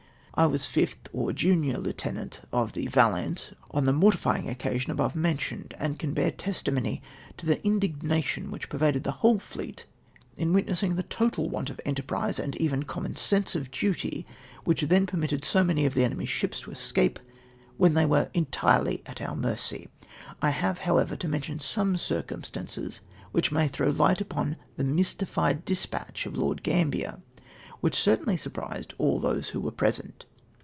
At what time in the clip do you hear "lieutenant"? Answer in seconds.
1.77-2.41